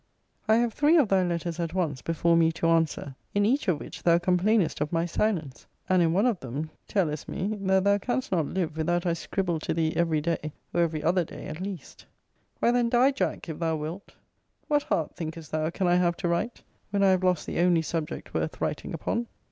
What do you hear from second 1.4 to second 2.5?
at once before